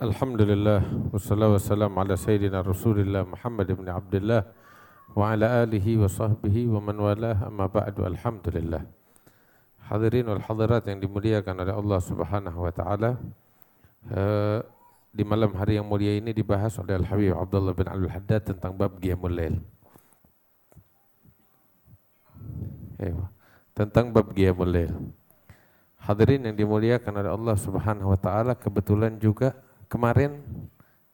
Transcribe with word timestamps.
Alhamdulillah 0.00 1.12
wassalatu 1.12 1.60
wassalamu 1.60 2.00
ala 2.00 2.16
sayyidina 2.16 2.64
Rasulillah 2.64 3.20
Muhammad 3.20 3.68
ibn 3.68 3.84
Abdullah 3.84 4.48
wa 5.12 5.28
ala 5.28 5.60
alihi 5.60 6.00
wa 6.00 6.08
sahbihi 6.08 6.72
wa 6.72 6.80
man 6.80 6.96
walah 7.04 7.36
amma 7.44 7.68
ba'du 7.68 8.08
alhamdulillah. 8.08 8.80
Hadirin 9.92 10.24
wal 10.32 10.40
hadirat 10.40 10.88
yang 10.88 11.04
dimuliakan 11.04 11.52
oleh 11.52 11.76
Allah 11.76 12.00
Subhanahu 12.00 12.64
wa 12.64 12.72
taala. 12.72 13.20
Uh, 14.08 14.64
di 15.12 15.20
malam 15.20 15.52
hari 15.52 15.76
yang 15.76 15.84
mulia 15.84 16.16
ini 16.16 16.32
dibahas 16.32 16.80
oleh 16.80 16.96
Al 16.96 17.04
Habib 17.04 17.36
Abdullah 17.36 17.76
bin 17.76 17.84
Abdul 17.84 18.08
Haddad 18.08 18.56
tentang 18.56 18.72
bab 18.80 18.96
Qiyamul 19.04 19.36
Lail. 19.36 19.60
Tentang 23.76 24.16
bab 24.16 24.32
Qiyamul 24.32 24.72
Lail. 24.72 24.96
Hadirin 26.00 26.48
yang 26.48 26.56
dimuliakan 26.56 27.20
oleh 27.20 27.36
Allah 27.36 27.56
Subhanahu 27.60 28.16
wa 28.16 28.16
taala, 28.16 28.56
kebetulan 28.56 29.20
juga 29.20 29.68
kemarin 29.90 30.38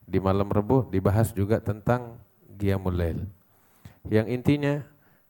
di 0.05 0.21
malam 0.21 0.47
Rebo 0.47 0.85
dibahas 0.87 1.33
juga 1.33 1.57
tentang 1.57 2.21
Qiyamul 2.55 2.95
Lail. 2.95 3.19
Yang 4.07 4.27
intinya 4.31 4.73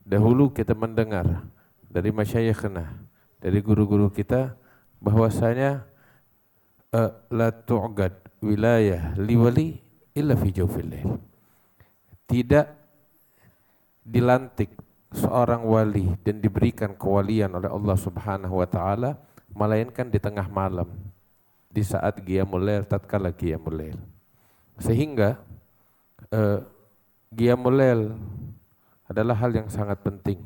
dahulu 0.04 0.52
kita 0.52 0.76
mendengar 0.76 1.48
dari 1.88 2.12
masyayikhna, 2.12 2.94
dari 3.40 3.58
guru-guru 3.64 4.12
kita 4.12 4.54
bahwasanya 5.00 5.88
uh, 6.92 7.10
la 7.32 7.48
tu'gad 7.50 8.14
wilayah 8.44 9.16
liwali 9.18 9.80
illa 10.14 10.34
fi 10.38 10.48
jawfil 10.54 10.86
lail. 10.86 11.10
Tidak 12.28 12.66
dilantik 14.04 14.70
seorang 15.10 15.64
wali 15.64 16.12
dan 16.20 16.44
diberikan 16.44 16.92
kewalian 16.92 17.56
oleh 17.56 17.72
Allah 17.72 17.96
Subhanahu 17.96 18.60
wa 18.60 18.68
taala 18.68 19.16
melainkan 19.56 20.12
di 20.12 20.20
tengah 20.20 20.44
malam 20.52 21.07
di 21.68 21.84
saat 21.84 22.24
Qiyamul 22.24 22.64
Lail 22.64 22.82
tatkala 22.88 23.30
Qiyamul 23.32 23.76
Lail. 23.76 23.98
Sehingga 24.80 25.36
uh, 26.32 26.60
Qiyamul 27.32 27.76
Lail 27.76 28.00
adalah 29.08 29.36
hal 29.36 29.52
yang 29.52 29.68
sangat 29.68 30.00
penting 30.00 30.40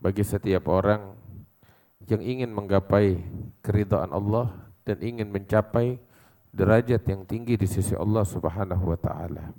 bagi 0.00 0.24
setiap 0.24 0.68
orang 0.68 1.16
yang 2.04 2.20
ingin 2.20 2.52
menggapai 2.52 3.20
keridhaan 3.64 4.12
Allah 4.12 4.52
dan 4.84 5.00
ingin 5.00 5.32
mencapai 5.32 5.96
derajat 6.52 7.00
yang 7.08 7.24
tinggi 7.24 7.56
di 7.56 7.64
sisi 7.64 7.96
Allah 7.96 8.22
Subhanahu 8.22 8.92
wa 8.92 8.98
taala. 9.00 9.50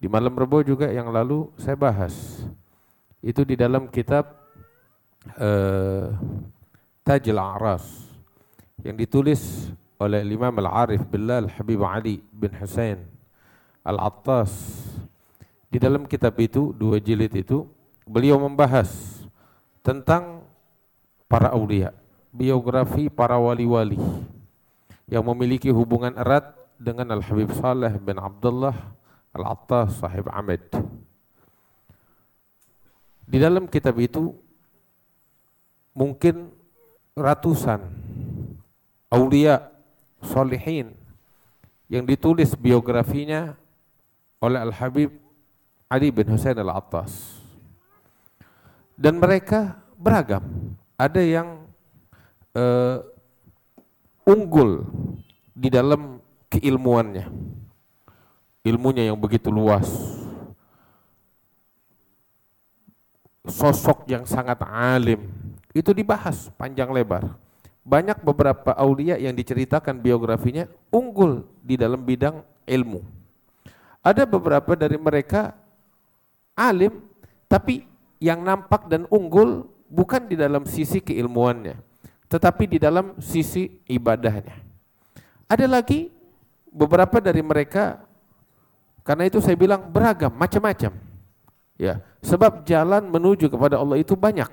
Di 0.00 0.10
malam 0.10 0.34
Rebo 0.34 0.64
juga 0.66 0.90
yang 0.90 1.12
lalu 1.12 1.52
saya 1.60 1.78
bahas 1.78 2.42
itu 3.22 3.46
di 3.46 3.54
dalam 3.54 3.86
kitab 3.86 4.34
uh, 5.38 6.10
Tajil 7.06 7.38
A'ras 7.38 8.10
yang 8.82 8.98
ditulis 8.98 9.70
oleh 10.02 10.26
Imam 10.26 10.50
Al-Arif 10.66 11.06
Bilal 11.06 11.46
Habib 11.46 11.80
Ali 11.86 12.18
bin 12.34 12.50
Hussein 12.58 13.06
Al-Attas. 13.86 14.50
Di 15.70 15.78
dalam 15.78 16.04
kitab 16.04 16.36
itu, 16.42 16.74
dua 16.74 16.98
jilid 17.00 17.32
itu, 17.32 17.64
beliau 18.04 18.36
membahas 18.36 18.90
tentang 19.80 20.44
para 21.30 21.54
aulia, 21.54 21.96
biografi 22.28 23.08
para 23.08 23.40
wali-wali 23.40 23.96
yang 25.08 25.24
memiliki 25.24 25.72
hubungan 25.72 26.12
erat 26.18 26.52
dengan 26.76 27.16
Al-Habib 27.16 27.54
Saleh 27.56 27.96
bin 27.96 28.20
Abdullah 28.20 28.76
Al-Attas 29.32 30.02
sahib 30.02 30.28
Ahmad. 30.28 30.60
Di 33.24 33.40
dalam 33.40 33.64
kitab 33.64 33.96
itu 33.96 34.36
mungkin 35.96 36.52
ratusan 37.16 37.80
aulia 39.08 39.71
Solihin 40.22 40.94
yang 41.90 42.08
ditulis 42.08 42.54
biografinya 42.56 43.52
oleh 44.40 44.58
Al-Habib 44.62 45.10
Ali 45.92 46.08
bin 46.08 46.24
Husain 46.32 46.56
Al-Attas. 46.56 47.42
Dan 48.96 49.20
mereka 49.20 49.76
beragam. 50.00 50.40
Ada 50.96 51.20
yang 51.20 51.68
uh, 52.56 53.04
unggul 54.24 54.88
di 55.52 55.68
dalam 55.68 56.22
keilmuannya. 56.48 57.28
Ilmunya 58.62 59.10
yang 59.12 59.18
begitu 59.18 59.50
luas. 59.50 59.90
Sosok 63.42 64.06
yang 64.06 64.24
sangat 64.24 64.62
alim. 64.64 65.28
Itu 65.74 65.90
dibahas 65.90 66.48
panjang 66.54 66.88
lebar 66.94 67.42
banyak 67.82 68.22
beberapa 68.22 68.70
aulia 68.78 69.18
yang 69.18 69.34
diceritakan 69.34 69.98
biografinya 69.98 70.70
unggul 70.94 71.42
di 71.62 71.74
dalam 71.74 72.02
bidang 72.06 72.46
ilmu. 72.66 73.02
Ada 74.02 74.26
beberapa 74.26 74.74
dari 74.74 74.98
mereka 74.98 75.54
alim, 76.54 77.02
tapi 77.50 77.86
yang 78.22 78.42
nampak 78.42 78.86
dan 78.86 79.06
unggul 79.10 79.66
bukan 79.90 80.26
di 80.30 80.38
dalam 80.38 80.62
sisi 80.66 81.02
keilmuannya, 81.02 81.78
tetapi 82.30 82.64
di 82.70 82.78
dalam 82.78 83.18
sisi 83.18 83.82
ibadahnya. 83.86 84.58
Ada 85.50 85.66
lagi 85.66 86.08
beberapa 86.70 87.18
dari 87.18 87.42
mereka, 87.44 88.00
karena 89.02 89.26
itu 89.26 89.42
saya 89.42 89.58
bilang 89.58 89.90
beragam, 89.90 90.32
macam-macam. 90.32 90.94
Ya, 91.76 91.98
sebab 92.22 92.62
jalan 92.62 93.10
menuju 93.10 93.50
kepada 93.50 93.78
Allah 93.82 93.98
itu 93.98 94.14
banyak. 94.14 94.50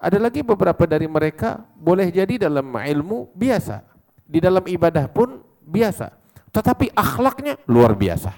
Ada 0.00 0.16
lagi 0.16 0.40
beberapa 0.40 0.88
dari 0.88 1.04
mereka 1.04 1.60
boleh 1.76 2.08
jadi 2.08 2.48
dalam 2.48 2.64
ilmu 2.72 3.36
biasa, 3.36 3.84
di 4.24 4.40
dalam 4.40 4.64
ibadah 4.64 5.04
pun 5.12 5.44
biasa, 5.60 6.08
tetapi 6.48 6.88
akhlaknya 6.96 7.60
luar 7.68 7.92
biasa. 7.92 8.32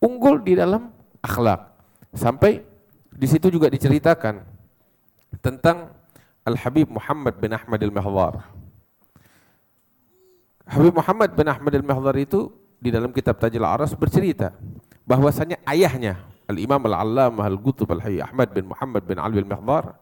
Unggul 0.00 0.40
di 0.40 0.56
dalam 0.56 0.88
akhlak. 1.20 1.68
Sampai 2.16 2.64
di 3.12 3.26
situ 3.28 3.52
juga 3.52 3.68
diceritakan 3.68 4.40
tentang 5.44 5.92
Al-Habib 6.48 6.88
Muhammad 6.88 7.36
bin 7.36 7.52
Ahmad 7.52 7.80
Al-Mahdhar. 7.84 8.34
Habib 10.64 10.96
Muhammad 10.96 11.30
bin 11.36 11.44
Ahmad 11.44 11.72
Al-Mahdhar 11.76 12.16
itu 12.16 12.48
di 12.80 12.88
dalam 12.88 13.12
kitab 13.12 13.36
Tajil 13.36 13.64
Aras 13.64 13.92
bercerita 13.92 14.56
bahwasanya 15.04 15.60
ayahnya 15.68 16.24
Al-Imam 16.48 16.80
Al-Allamah 16.88 17.48
Al-Qutub 17.48 17.88
Al-Hayy 17.88 18.20
Ahmad 18.20 18.52
bin 18.52 18.68
Muhammad 18.68 19.04
bin 19.04 19.16
Ali 19.16 19.40
Al-Mahdhar 19.40 19.96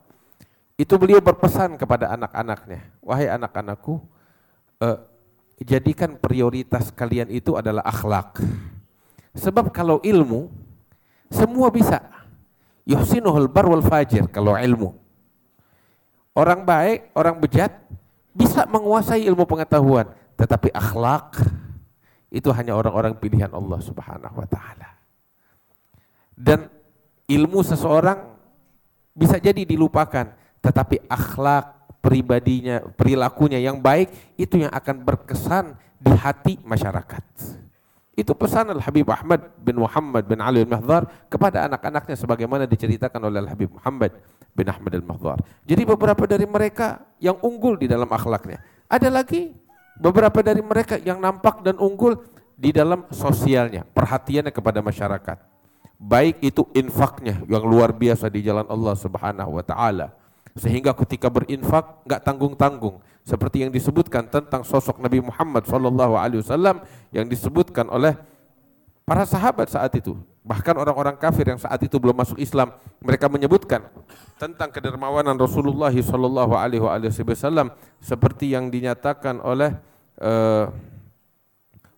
itu 0.83 0.99
beliau 0.99 1.23
berpesan 1.23 1.79
kepada 1.79 2.11
anak-anaknya, 2.11 2.83
wahai 2.99 3.31
anak-anakku, 3.31 4.03
eh, 4.83 4.99
jadikan 5.63 6.19
prioritas 6.19 6.91
kalian 6.91 7.31
itu 7.31 7.55
adalah 7.55 7.87
akhlak. 7.87 8.43
Sebab 9.39 9.71
kalau 9.71 10.03
ilmu, 10.03 10.51
semua 11.31 11.71
bisa. 11.71 12.03
Yuhsinuhul 12.83 13.47
bar 13.47 13.71
wal 13.71 13.87
fajir 13.87 14.27
kalau 14.27 14.59
ilmu. 14.59 14.91
Orang 16.35 16.67
baik, 16.67 17.15
orang 17.15 17.39
bejat 17.39 17.79
bisa 18.35 18.67
menguasai 18.67 19.23
ilmu 19.23 19.47
pengetahuan, 19.47 20.11
tetapi 20.35 20.75
akhlak 20.75 21.47
itu 22.33 22.51
hanya 22.51 22.75
orang-orang 22.75 23.15
pilihan 23.15 23.55
Allah 23.55 23.79
Subhanahu 23.79 24.35
wa 24.35 24.49
taala. 24.51 24.99
Dan 26.35 26.67
ilmu 27.31 27.63
seseorang 27.63 28.35
bisa 29.15 29.39
jadi 29.39 29.63
dilupakan, 29.63 30.42
tetapi 30.63 31.03
akhlak 31.11 31.83
pribadinya, 31.99 32.83
perilakunya 32.95 33.59
yang 33.59 33.83
baik 33.83 34.11
itu 34.39 34.63
yang 34.63 34.73
akan 34.75 35.03
berkesan 35.03 35.75
di 35.99 36.11
hati 36.15 36.55
masyarakat. 36.63 37.23
Itu 38.13 38.37
pesan 38.37 38.69
Al-Habib 38.69 39.09
Ahmad 39.09 39.57
bin 39.59 39.81
Muhammad 39.81 40.29
bin 40.29 40.39
Ali 40.39 40.61
Al-Mahdhar 40.63 41.09
kepada 41.33 41.65
anak-anaknya 41.65 42.15
sebagaimana 42.19 42.69
diceritakan 42.69 43.23
oleh 43.25 43.41
Al-Habib 43.41 43.73
Muhammad 43.73 44.13
bin 44.53 44.67
Ahmad 44.69 44.93
Al-Mahdhar. 44.93 45.39
Jadi 45.65 45.83
beberapa 45.89 46.29
dari 46.29 46.45
mereka 46.45 47.01
yang 47.19 47.41
unggul 47.41 47.81
di 47.81 47.89
dalam 47.89 48.11
akhlaknya. 48.11 48.61
Ada 48.87 49.09
lagi 49.09 49.57
beberapa 49.97 50.45
dari 50.45 50.61
mereka 50.61 51.01
yang 51.01 51.19
nampak 51.19 51.65
dan 51.65 51.81
unggul 51.81 52.21
di 52.53 52.69
dalam 52.71 53.09
sosialnya, 53.09 53.83
perhatiannya 53.89 54.53
kepada 54.53 54.85
masyarakat. 54.85 55.39
Baik 55.97 56.43
itu 56.45 56.69
infaknya 56.77 57.41
yang 57.49 57.65
luar 57.65 57.97
biasa 57.97 58.29
di 58.29 58.45
jalan 58.45 58.69
Allah 58.69 58.93
Subhanahu 58.99 59.57
wa 59.57 59.65
taala 59.65 60.22
sehingga 60.57 60.93
ketika 60.93 61.33
berinfak 61.33 62.05
nggak 62.05 62.21
tanggung-tanggung. 62.23 63.01
Seperti 63.23 63.63
yang 63.63 63.71
disebutkan 63.71 64.27
tentang 64.27 64.67
sosok 64.67 64.99
Nabi 64.99 65.23
Muhammad 65.23 65.63
Wasallam 65.63 66.83
yang 67.15 67.31
disebutkan 67.31 67.87
oleh 67.87 68.19
para 69.07 69.23
sahabat 69.23 69.71
saat 69.71 69.95
itu. 69.95 70.19
Bahkan 70.43 70.75
orang-orang 70.75 71.15
kafir 71.15 71.47
yang 71.47 71.61
saat 71.63 71.79
itu 71.87 72.03
belum 72.03 72.19
masuk 72.19 72.35
Islam 72.43 72.75
mereka 72.99 73.31
menyebutkan 73.31 73.87
tentang 74.43 74.75
kedermawanan 74.75 75.39
Rasulullah 75.39 75.95
Wasallam 75.95 77.71
seperti 78.03 78.51
yang 78.51 78.67
dinyatakan 78.67 79.39
oleh 79.39 79.71
uh, 80.19 80.67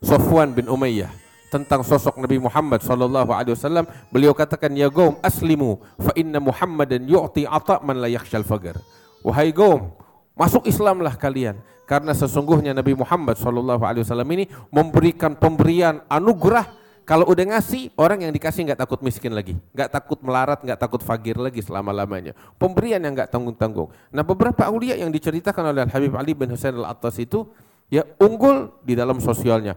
Sofwan 0.04 0.52
bin 0.52 0.68
Umayyah 0.68 1.23
tentang 1.54 1.86
sosok 1.86 2.18
Nabi 2.18 2.42
Muhammad 2.42 2.82
sallallahu 2.82 3.30
alaihi 3.30 3.54
wasallam 3.54 3.86
beliau 4.10 4.34
katakan 4.34 4.74
ya 4.74 4.90
gaum 4.90 5.14
aslimu 5.22 5.78
fa 6.02 6.10
inna 6.18 6.42
Muhammadan 6.42 7.06
yu'ti 7.06 7.46
ata 7.46 7.78
man 7.86 8.02
la 8.02 8.10
yakhshal 8.10 8.42
faqr 8.42 8.74
wahai 9.22 9.54
gaum 9.54 9.94
masuk 10.34 10.66
Islamlah 10.66 11.14
kalian 11.14 11.54
Karena 11.84 12.16
sesungguhnya 12.16 12.72
Nabi 12.72 12.96
Muhammad 12.96 13.36
SAW 13.36 13.76
ini 14.32 14.48
memberikan 14.72 15.36
pemberian 15.36 16.00
anugerah 16.08 16.64
kalau 17.04 17.28
udah 17.28 17.44
ngasih, 17.44 17.92
orang 18.00 18.24
yang 18.24 18.32
dikasih 18.32 18.64
nggak 18.64 18.80
takut 18.80 19.04
miskin 19.04 19.36
lagi, 19.36 19.52
nggak 19.76 19.92
takut 19.92 20.16
melarat, 20.24 20.64
nggak 20.64 20.80
takut 20.80 21.04
fagir 21.04 21.36
lagi 21.36 21.60
selama 21.60 21.92
lamanya. 21.92 22.32
Pemberian 22.56 22.96
yang 22.96 23.12
nggak 23.12 23.28
tanggung 23.28 23.52
tanggung. 23.52 23.92
Nah 24.08 24.24
beberapa 24.24 24.64
aulia 24.64 24.96
yang 24.96 25.12
diceritakan 25.12 25.68
oleh 25.68 25.84
Habib 25.84 26.16
Ali 26.16 26.32
bin 26.32 26.48
Husain 26.48 26.72
al 26.72 26.88
Attas 26.88 27.20
itu 27.20 27.44
ya 27.92 28.08
unggul 28.16 28.72
di 28.80 28.96
dalam 28.96 29.20
sosialnya, 29.20 29.76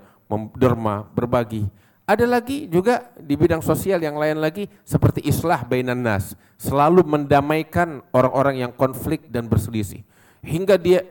derma, 0.56 1.08
berbagi. 1.16 1.68
Ada 2.08 2.24
lagi 2.24 2.72
juga 2.72 3.12
di 3.20 3.36
bidang 3.36 3.60
sosial 3.60 4.00
yang 4.00 4.16
lain 4.16 4.40
lagi 4.40 4.72
seperti 4.88 5.20
islah 5.28 5.68
bainan 5.68 6.00
nas, 6.00 6.40
selalu 6.56 7.04
mendamaikan 7.04 8.00
orang-orang 8.16 8.64
yang 8.64 8.72
konflik 8.72 9.28
dan 9.28 9.52
berselisih. 9.52 10.08
Hingga 10.40 10.80
dia 10.80 11.04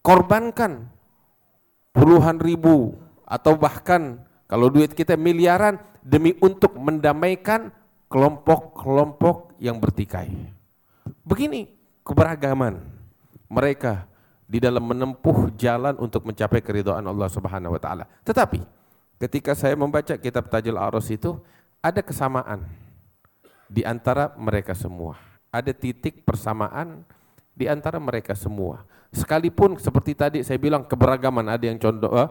korbankan 0.00 0.88
puluhan 1.92 2.40
ribu 2.40 2.96
atau 3.28 3.52
bahkan 3.60 4.24
kalau 4.48 4.72
duit 4.72 4.96
kita 4.96 5.12
miliaran 5.20 5.76
demi 6.00 6.32
untuk 6.40 6.72
mendamaikan 6.80 7.68
kelompok-kelompok 8.08 9.60
yang 9.60 9.76
bertikai. 9.76 10.32
Begini 11.20 11.68
keberagaman 12.00 12.80
mereka 13.52 14.08
di 14.48 14.58
dalam 14.58 14.80
menempuh 14.80 15.52
jalan 15.60 15.92
untuk 16.00 16.24
mencapai 16.24 16.64
keridhaan 16.64 17.04
Allah 17.04 17.28
Subhanahu 17.28 17.76
wa 17.76 17.80
taala. 17.80 18.08
Tetapi 18.24 18.64
ketika 19.20 19.52
saya 19.52 19.76
membaca 19.76 20.16
kitab 20.16 20.48
Tajul 20.48 20.80
Arus 20.80 21.12
itu 21.12 21.36
ada 21.84 22.00
kesamaan 22.00 22.64
di 23.68 23.84
antara 23.84 24.32
mereka 24.40 24.72
semua. 24.72 25.20
Ada 25.52 25.76
titik 25.76 26.24
persamaan 26.24 27.04
di 27.52 27.68
antara 27.68 28.00
mereka 28.00 28.32
semua. 28.32 28.88
Sekalipun 29.12 29.76
seperti 29.76 30.12
tadi 30.16 30.38
saya 30.44 30.56
bilang 30.60 30.84
keberagaman 30.84 31.48
ada 31.48 31.64
yang 31.64 31.80
condong 31.80 32.12
eh, 32.12 32.28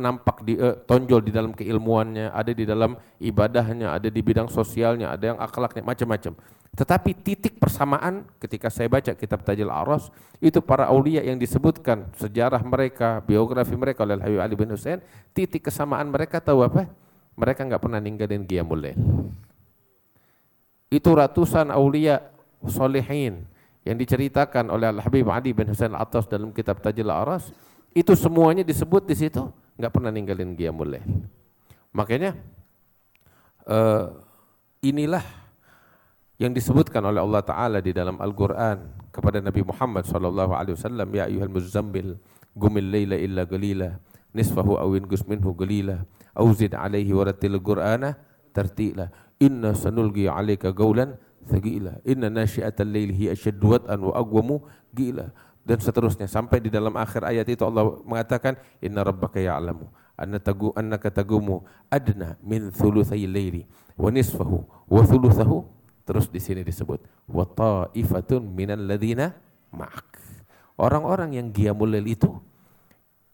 nampak 0.00 0.44
di 0.44 0.56
eh, 0.56 0.76
tonjol 0.84 1.20
di 1.24 1.32
dalam 1.32 1.52
keilmuannya, 1.52 2.32
ada 2.32 2.52
di 2.52 2.64
dalam 2.64 2.96
ibadahnya, 3.20 3.96
ada 3.96 4.08
di 4.08 4.20
bidang 4.24 4.48
sosialnya, 4.48 5.12
ada 5.12 5.32
yang 5.32 5.38
akhlaknya 5.40 5.84
macam-macam. 5.84 6.32
Tetapi 6.74 7.14
titik 7.14 7.56
persamaan 7.62 8.26
ketika 8.42 8.68
saya 8.68 8.90
baca 8.90 9.14
kitab 9.14 9.46
Tajil 9.46 9.70
Aras 9.70 10.10
itu 10.42 10.58
para 10.60 10.90
aulia 10.90 11.22
yang 11.22 11.38
disebutkan 11.38 12.10
sejarah 12.18 12.60
mereka, 12.60 13.22
biografi 13.24 13.72
mereka 13.78 14.02
oleh 14.02 14.18
Habib 14.18 14.40
Ali 14.42 14.54
bin 14.58 14.68
Hussein, 14.74 15.00
titik 15.32 15.70
kesamaan 15.70 16.10
mereka 16.10 16.42
tahu 16.42 16.66
apa? 16.66 16.90
Mereka 17.36 17.64
nggak 17.68 17.80
pernah 17.80 18.00
ninggalin 18.00 18.44
Qiyamul 18.44 18.80
Lail. 18.80 19.00
Itu 20.92 21.16
ratusan 21.16 21.72
aulia 21.72 22.20
solehin 22.64 23.44
yang 23.86 23.96
diceritakan 23.96 24.68
oleh 24.72 24.90
Habib 24.98 25.30
Ali 25.30 25.54
bin 25.54 25.70
Husain 25.70 25.94
Al 25.94 26.04
Atas 26.04 26.26
dalam 26.26 26.50
kitab 26.50 26.82
Tajil 26.82 27.08
Aras 27.08 27.54
itu 27.96 28.12
semuanya 28.12 28.60
disebut 28.60 29.08
di 29.08 29.16
situ 29.16 29.48
nggak 29.80 29.92
pernah 29.92 30.12
ninggalin 30.12 30.52
Qiyamul 30.52 30.98
Lail. 30.98 31.08
Makanya 31.96 32.36
uh, 33.64 34.12
inilah 34.84 35.24
yang 36.36 36.52
disebutkan 36.52 37.00
oleh 37.00 37.20
Allah 37.20 37.40
Taala 37.40 37.78
di 37.80 37.96
dalam 37.96 38.20
Al-Qur'an 38.20 39.08
kepada 39.08 39.40
Nabi 39.40 39.64
Muhammad 39.64 40.04
sallallahu 40.04 40.52
alaihi 40.52 40.76
wasallam 40.76 41.08
ya 41.16 41.24
ayyuhal 41.24 41.52
muzammil 41.52 42.20
qumil 42.52 42.88
laila 42.92 43.16
illa 43.16 43.42
qalila 43.48 43.96
nisfahu 44.36 44.76
aw 44.76 44.92
inqus 44.92 45.24
minhu 45.24 45.56
qalila 45.56 46.04
aw 46.36 46.46
zid 46.52 46.76
alaihi 46.76 47.16
warattil 47.16 47.56
qur'ana 47.64 48.20
tartila 48.52 49.08
inna 49.40 49.72
sanulqi 49.72 50.28
'alaika 50.28 50.76
qawlan 50.76 51.16
thaqila 51.48 52.04
inna 52.04 52.28
nasyi'atal 52.28 52.84
laili 52.84 53.16
hi 53.16 53.24
ashaddu 53.32 53.72
wat'an 53.72 54.00
wa 54.04 54.12
aqwamu 54.12 54.60
gila. 54.92 55.32
Dan 55.66 55.82
seterusnya 55.82 56.30
sampai 56.30 56.62
di 56.62 56.70
dalam 56.70 56.94
akhir 56.94 57.26
ayat 57.26 57.50
itu 57.50 57.66
Allah 57.66 57.98
mengatakan 58.06 58.54
inna 58.78 59.02
rabbaka 59.02 59.42
ya'lamu 59.42 59.90
anna 60.14 60.38
tagu 60.38 60.70
annaka 60.78 61.10
tagumu 61.10 61.66
adna 61.90 62.38
min 62.38 62.70
thulutsai 62.70 63.26
laili 63.26 63.66
wa 63.98 64.08
nisfahu 64.14 64.62
wa 64.64 65.02
thulutsahu 65.02 65.75
terus 66.06 66.30
di 66.30 66.38
sini 66.38 66.62
disebut 66.62 67.02
wa 67.26 67.42
ta'ifatun 67.42 68.46
minal 68.46 68.78
ladzina 68.78 69.34
ma'ak. 69.74 70.22
Orang-orang 70.78 71.34
yang 71.34 71.50
qiyamul 71.50 71.90
lail 71.90 72.06
itu 72.06 72.30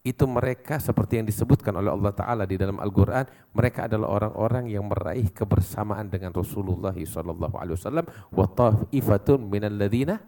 itu 0.02 0.26
mereka 0.26 0.82
seperti 0.82 1.22
yang 1.22 1.26
disebutkan 1.30 1.78
oleh 1.78 1.94
Allah 1.94 2.10
Ta'ala 2.10 2.42
di 2.42 2.58
dalam 2.58 2.82
Al-Quran 2.82 3.22
mereka 3.54 3.86
adalah 3.86 4.18
orang-orang 4.18 4.66
yang 4.66 4.90
meraih 4.90 5.30
kebersamaan 5.30 6.10
dengan 6.10 6.34
Rasulullah 6.34 6.90
SAW 6.90 8.02
wa 8.34 8.46
ta'ifatun 8.50 9.38
minal 9.46 9.78
ladhina 9.78 10.18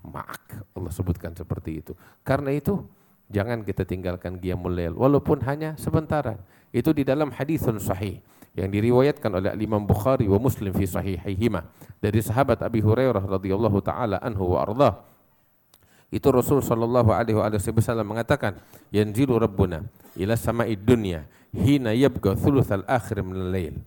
ma'ak. 0.00 0.72
Allah 0.72 0.92
sebutkan 0.92 1.36
seperti 1.36 1.84
itu. 1.84 1.92
Karena 2.24 2.48
itu 2.56 2.80
jangan 3.28 3.60
kita 3.60 3.84
tinggalkan 3.84 4.40
qiyamul 4.40 4.72
lail 4.72 4.96
walaupun 4.96 5.44
hanya 5.44 5.76
sebentar. 5.76 6.40
Itu 6.72 6.96
di 6.96 7.04
dalam 7.04 7.28
hadisun 7.34 7.76
sahih 7.76 8.24
yang 8.58 8.68
diriwayatkan 8.70 9.30
oleh 9.30 9.54
Imam 9.58 9.86
Bukhari 9.86 10.26
wa 10.26 10.38
Muslim 10.42 10.74
fi 10.74 10.84
sahihihima 10.86 11.66
dari 12.02 12.18
sahabat 12.18 12.62
Abi 12.66 12.82
Hurairah 12.82 13.22
radhiyallahu 13.22 13.78
taala 13.82 14.18
anhu 14.18 14.56
wa 14.56 14.66
ardhah 14.66 14.94
itu 16.10 16.26
Rasul 16.26 16.58
sallallahu 16.58 17.14
alaihi 17.14 17.38
wasallam 17.38 18.10
mengatakan, 18.10 18.58
"Yanzilu 18.90 19.38
Rabbuna 19.38 19.86
ila 20.18 20.34
sama'i 20.34 20.74
dunya 20.74 21.22
hina 21.54 21.94
yabqa 21.94 22.34
thulutsal 22.34 22.82
akhir 22.90 23.22
min 23.22 23.38
al-lail." 23.38 23.78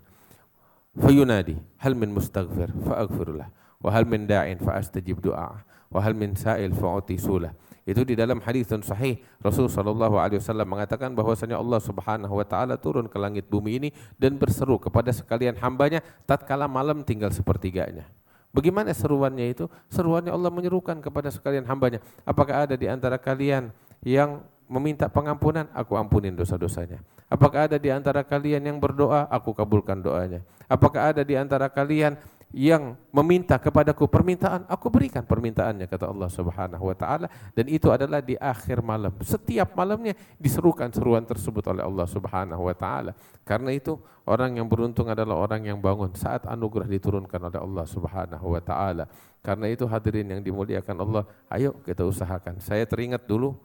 Fayunadi, 0.95 1.59
"Hal 1.83 1.99
min 1.99 2.15
mustaghfir 2.15 2.71
fa 2.87 3.03
aghfirullah, 3.03 3.51
wa 3.83 3.89
hal 3.91 4.07
min 4.07 4.23
da'in 4.23 4.55
fa 4.55 4.79
astajib 4.79 5.19
du'a, 5.19 5.67
wa 5.67 5.99
hal 5.99 6.15
min 6.15 6.31
sa'il 6.39 6.71
fa 6.71 7.03
sulah." 7.19 7.51
Itu 7.83 8.07
di 8.07 8.15
dalam 8.15 8.39
hadis 8.39 8.71
sahih 8.71 9.19
Rasul 9.43 9.67
sallallahu 9.67 10.15
alaihi 10.15 10.39
wasallam 10.39 10.67
mengatakan 10.71 11.11
bahwasanya 11.11 11.59
Allah 11.59 11.83
Subhanahu 11.83 12.31
wa 12.39 12.45
taala 12.47 12.79
turun 12.79 13.11
ke 13.11 13.19
langit 13.19 13.51
bumi 13.51 13.75
ini 13.75 13.89
dan 14.15 14.39
berseru 14.39 14.79
kepada 14.79 15.11
sekalian 15.11 15.59
hambanya 15.59 15.99
tatkala 16.23 16.71
malam 16.71 17.03
tinggal 17.03 17.27
sepertiganya. 17.35 18.07
Bagaimana 18.55 18.93
seruannya 18.95 19.51
itu? 19.51 19.65
Seruannya 19.91 20.31
Allah 20.31 20.53
menyerukan 20.53 21.01
kepada 21.03 21.27
sekalian 21.33 21.65
hambanya. 21.67 21.99
Apakah 22.23 22.69
ada 22.69 22.77
di 22.77 22.85
antara 22.85 23.19
kalian 23.19 23.73
yang 24.05 24.45
meminta 24.69 25.09
pengampunan? 25.09 25.67
Aku 25.73 25.97
ampunin 25.97 26.37
dosa-dosanya. 26.37 27.01
Apakah 27.33 27.65
ada 27.65 27.81
di 27.81 27.89
antara 27.89 28.21
kalian 28.21 28.61
yang 28.61 28.77
berdoa? 28.77 29.25
Aku 29.33 29.57
kabulkan 29.57 30.05
doanya. 30.05 30.45
Apakah 30.69 31.09
ada 31.09 31.25
di 31.25 31.33
antara 31.33 31.65
kalian 31.65 32.13
yang 32.53 32.93
meminta 33.09 33.57
kepadaku 33.57 34.05
permintaan, 34.05 34.69
aku 34.69 34.85
berikan 34.93 35.25
permintaannya 35.25 35.89
kata 35.89 36.05
Allah 36.05 36.29
Subhanahu 36.29 36.85
wa 36.85 36.93
taala 36.93 37.25
dan 37.57 37.65
itu 37.65 37.89
adalah 37.89 38.21
di 38.21 38.37
akhir 38.37 38.85
malam. 38.85 39.09
Setiap 39.25 39.73
malamnya 39.73 40.13
diserukan 40.37 40.93
seruan 40.93 41.25
tersebut 41.25 41.65
oleh 41.73 41.81
Allah 41.81 42.05
Subhanahu 42.05 42.69
wa 42.69 42.75
taala. 42.77 43.17
Karena 43.41 43.73
itu 43.73 43.97
orang 44.29 44.61
yang 44.61 44.69
beruntung 44.69 45.09
adalah 45.09 45.33
orang 45.33 45.65
yang 45.65 45.81
bangun 45.81 46.13
saat 46.13 46.45
anugerah 46.45 46.85
diturunkan 46.85 47.41
oleh 47.41 47.57
Allah 47.57 47.85
Subhanahu 47.89 48.45
wa 48.45 48.61
taala. 48.61 49.09
Karena 49.41 49.65
itu 49.73 49.89
hadirin 49.89 50.29
yang 50.29 50.41
dimuliakan 50.45 50.95
Allah, 51.01 51.25
ayo 51.49 51.73
kita 51.81 52.05
usahakan. 52.05 52.61
Saya 52.61 52.85
teringat 52.85 53.25
dulu 53.25 53.57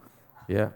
ya 0.49 0.73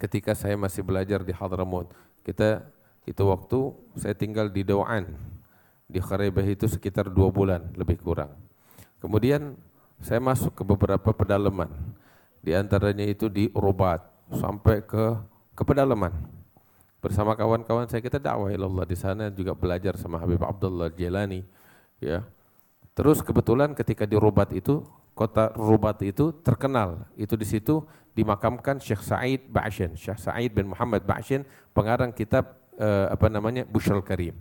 ketika 0.00 0.32
saya 0.32 0.56
masih 0.56 0.80
belajar 0.80 1.20
di 1.20 1.36
Hadramaut. 1.36 1.92
Kita 2.24 2.64
itu 3.04 3.20
waktu 3.28 3.60
saya 4.00 4.16
tinggal 4.16 4.48
di 4.48 4.64
Dawan 4.64 5.12
di 5.92 6.00
Kharebah 6.00 6.48
itu 6.48 6.64
sekitar 6.64 7.12
dua 7.12 7.28
bulan 7.28 7.68
lebih 7.76 8.00
kurang. 8.00 8.32
Kemudian 8.96 9.60
saya 10.00 10.18
masuk 10.18 10.56
ke 10.56 10.64
beberapa 10.64 11.12
pedalaman, 11.12 11.68
di 12.40 12.56
antaranya 12.56 13.04
itu 13.04 13.28
di 13.28 13.52
Urubat 13.52 14.00
sampai 14.32 14.80
ke 14.80 15.20
ke 15.52 15.62
pedalaman. 15.62 16.10
Bersama 17.02 17.36
kawan-kawan 17.36 17.84
saya 17.90 18.00
kita 18.00 18.16
dakwah 18.16 18.48
Allah 18.48 18.86
di 18.88 18.96
sana 18.96 19.28
juga 19.28 19.52
belajar 19.52 19.98
sama 20.00 20.16
Habib 20.16 20.40
Abdullah 20.40 20.88
Jelani, 20.88 21.44
ya. 22.00 22.24
Terus 22.96 23.20
kebetulan 23.20 23.76
ketika 23.76 24.08
di 24.08 24.16
Rubat 24.16 24.54
itu 24.56 24.86
kota 25.12 25.52
Rubat 25.52 26.00
itu 26.06 26.32
terkenal. 26.40 27.04
Itu 27.18 27.36
di 27.36 27.44
situ 27.44 27.84
dimakamkan 28.14 28.78
Syekh 28.78 29.02
Said 29.02 29.40
Ba'shin, 29.50 29.98
Syekh 29.98 30.20
Said 30.20 30.50
bin 30.54 30.72
Muhammad 30.72 31.02
Ba'shin, 31.02 31.42
pengarang 31.74 32.14
kitab 32.14 32.54
eh, 32.78 33.06
apa 33.10 33.26
namanya 33.28 33.66
Bushal 33.66 34.00
Karim. 34.00 34.38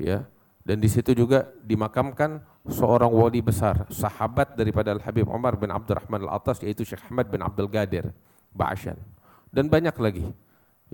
Ya, 0.00 0.24
dan 0.70 0.78
di 0.78 0.86
situ 0.86 1.18
juga 1.18 1.50
dimakamkan 1.66 2.38
seorang 2.62 3.10
wali 3.10 3.42
besar, 3.42 3.90
sahabat 3.90 4.54
daripada 4.54 4.94
Al 4.94 5.02
Habib 5.02 5.26
Umar 5.26 5.58
bin 5.58 5.66
Abdurrahman 5.66 6.30
Al 6.30 6.38
Atas 6.38 6.62
yaitu 6.62 6.86
Syekh 6.86 7.10
Ahmad 7.10 7.26
bin 7.26 7.42
Abdul 7.42 7.66
Gadir 7.66 8.14
Ba'asyan. 8.54 8.94
Dan 9.50 9.66
banyak 9.66 9.98
lagi 9.98 10.30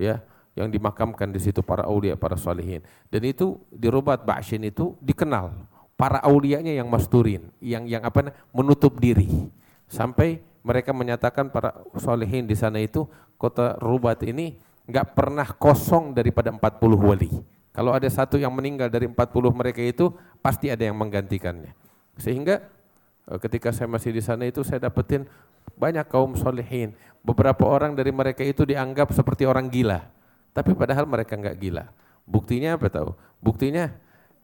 ya 0.01 0.25
yang 0.57 0.73
dimakamkan 0.73 1.29
di 1.29 1.37
situ 1.37 1.61
para 1.61 1.85
aulia, 1.85 2.17
para 2.17 2.33
salihin. 2.33 2.81
Dan 3.13 3.21
itu 3.29 3.61
di 3.69 3.85
Rubat 3.85 4.25
Ba'asyan 4.25 4.65
itu 4.65 4.97
dikenal 4.97 5.53
para 5.93 6.25
aulianya 6.25 6.73
yang 6.73 6.89
masturin, 6.89 7.53
yang 7.61 7.85
yang 7.85 8.01
apa 8.01 8.33
menutup 8.49 8.97
diri. 8.97 9.29
Sampai 9.85 10.41
mereka 10.65 10.89
menyatakan 10.89 11.53
para 11.53 11.85
salihin 12.01 12.49
di 12.49 12.57
sana 12.57 12.81
itu 12.81 13.05
kota 13.37 13.77
Rubat 13.77 14.25
ini 14.25 14.57
nggak 14.89 15.13
pernah 15.13 15.45
kosong 15.45 16.17
daripada 16.17 16.49
40 16.49 16.81
wali 16.97 17.56
kalau 17.77 17.93
ada 17.93 18.09
satu 18.09 18.41
yang 18.41 18.49
meninggal 18.49 18.89
dari 18.89 19.05
40 19.05 19.13
mereka 19.53 19.85
itu, 19.85 20.09
pasti 20.41 20.73
ada 20.73 20.81
yang 20.81 20.97
menggantikannya. 20.97 21.77
Sehingga 22.17 22.65
e, 23.29 23.37
ketika 23.37 23.69
saya 23.69 23.85
masih 23.85 24.09
di 24.09 24.17
sana 24.17 24.49
itu 24.49 24.65
saya 24.65 24.81
dapetin 24.89 25.29
banyak 25.77 26.09
kaum 26.09 26.33
solehin. 26.33 26.97
Beberapa 27.21 27.69
orang 27.69 27.93
dari 27.93 28.09
mereka 28.09 28.41
itu 28.41 28.65
dianggap 28.65 29.13
seperti 29.13 29.45
orang 29.45 29.69
gila. 29.69 30.09
Tapi 30.57 30.73
padahal 30.73 31.05
mereka 31.05 31.37
enggak 31.37 31.53
gila. 31.61 31.85
Buktinya 32.25 32.81
apa 32.81 32.89
tahu? 32.89 33.13
Buktinya 33.37 33.93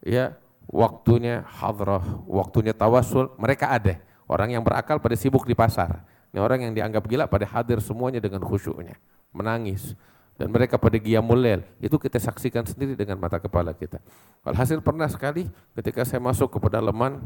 ya 0.05 0.37
waktunya 0.69 1.41
hadrah, 1.41 2.05
waktunya 2.29 2.77
tawasul, 2.77 3.33
mereka 3.41 3.73
ada. 3.73 3.97
Orang 4.29 4.53
yang 4.53 4.61
berakal 4.61 5.01
pada 5.01 5.17
sibuk 5.17 5.49
di 5.49 5.57
pasar. 5.57 6.05
Ini 6.29 6.37
orang 6.37 6.69
yang 6.69 6.73
dianggap 6.77 7.09
gila 7.09 7.25
pada 7.25 7.49
hadir 7.49 7.81
semuanya 7.81 8.21
dengan 8.21 8.45
khusyuknya, 8.45 8.93
menangis. 9.33 9.97
Dan 10.33 10.49
mereka 10.49 10.81
pada 10.81 10.97
giyamul 10.97 11.45
itu 11.77 11.93
kita 12.01 12.17
saksikan 12.17 12.65
sendiri 12.65 12.97
dengan 12.97 13.21
mata 13.21 13.37
kepala 13.37 13.69
kita. 13.77 14.01
Walhasil 14.41 14.81
pernah 14.81 15.05
sekali 15.05 15.45
ketika 15.77 16.01
saya 16.01 16.17
masuk 16.17 16.49
ke 16.49 16.57
pedalaman, 16.57 17.21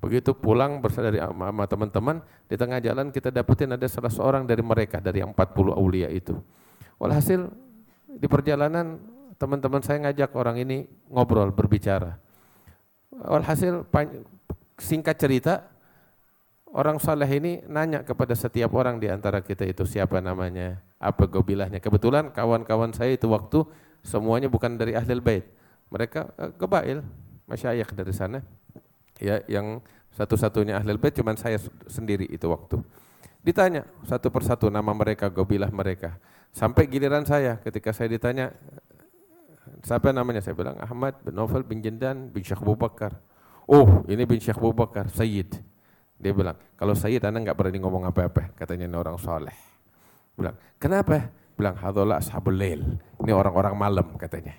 begitu 0.00 0.32
pulang 0.32 0.80
bersama 0.80 1.12
dari 1.12 1.20
sama 1.20 1.64
teman-teman, 1.68 2.16
di 2.48 2.56
tengah 2.56 2.80
jalan 2.80 3.12
kita 3.12 3.28
dapetin 3.28 3.76
ada 3.76 3.84
salah 3.84 4.08
seorang 4.08 4.48
dari 4.48 4.64
mereka, 4.64 5.04
dari 5.04 5.20
yang 5.20 5.36
40 5.36 5.76
aulia 5.76 6.08
itu. 6.08 6.40
Walhasil 6.96 7.52
di 8.08 8.24
perjalanan 8.24 8.96
teman-teman 9.36 9.84
saya 9.84 10.08
ngajak 10.08 10.32
orang 10.32 10.56
ini 10.56 10.88
ngobrol, 11.12 11.52
berbicara. 11.52 12.16
Walhasil 13.12 13.84
singkat 14.80 15.20
cerita, 15.20 15.68
orang 16.72 16.96
saleh 16.96 17.28
ini 17.28 17.60
nanya 17.68 18.00
kepada 18.00 18.32
setiap 18.32 18.72
orang 18.72 18.96
di 18.96 19.12
antara 19.12 19.44
kita 19.44 19.68
itu 19.68 19.84
siapa 19.84 20.24
namanya, 20.24 20.80
apa 20.96 21.28
gobilahnya. 21.28 21.78
Kebetulan 21.78 22.32
kawan-kawan 22.32 22.92
saya 22.96 23.14
itu 23.14 23.28
waktu 23.28 23.64
semuanya 24.00 24.48
bukan 24.48 24.80
dari 24.80 24.96
ahli 24.96 25.20
bait. 25.20 25.44
Mereka 25.92 26.20
uh, 26.36 26.52
kebail, 26.56 27.04
masyayikh 27.46 27.92
dari 27.92 28.12
sana. 28.16 28.40
Ya, 29.16 29.40
yang 29.48 29.80
satu-satunya 30.16 30.80
ahli 30.80 30.96
bait 30.96 31.14
cuma 31.16 31.36
saya 31.36 31.60
sendiri 31.88 32.28
itu 32.28 32.48
waktu. 32.48 32.80
Ditanya 33.44 33.86
satu 34.02 34.32
persatu 34.32 34.66
nama 34.72 34.90
mereka, 34.90 35.30
gobilah 35.30 35.70
mereka. 35.70 36.18
Sampai 36.50 36.88
giliran 36.88 37.22
saya 37.28 37.60
ketika 37.60 37.92
saya 37.92 38.08
ditanya 38.10 38.50
siapa 39.84 40.10
namanya 40.10 40.40
saya 40.40 40.56
bilang 40.56 40.80
Ahmad 40.80 41.20
bin 41.20 41.36
Novel 41.36 41.62
bin 41.62 41.84
Jendan 41.84 42.32
bin 42.32 42.42
Syekh 42.42 42.64
Abu 42.64 42.74
Bakar. 42.74 43.14
Oh, 43.68 44.02
ini 44.08 44.24
bin 44.24 44.40
Syekh 44.40 44.56
Abu 44.56 44.72
Bakar, 44.72 45.10
Sayyid. 45.10 45.52
Dia 46.16 46.32
bilang, 46.32 46.56
kalau 46.80 46.96
Sayyid 46.96 47.20
anda 47.28 47.44
nggak 47.44 47.58
berani 47.58 47.76
ngomong 47.82 48.08
apa-apa, 48.08 48.56
katanya 48.56 48.88
ini 48.88 48.96
orang 48.96 49.20
soleh. 49.20 49.75
Bilang, 50.36 50.56
kenapa? 50.76 51.32
Bilang, 51.56 51.76
hadolah 51.80 52.20
ashabul 52.20 52.54
lail. 52.54 52.84
Ini 53.24 53.32
orang-orang 53.32 53.74
malam 53.74 54.06
katanya. 54.20 54.52